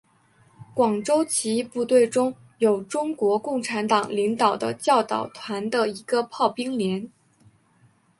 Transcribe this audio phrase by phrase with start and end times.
[0.73, 7.07] 广州起义部队中有中国共产党领导的教导团的一个炮兵连。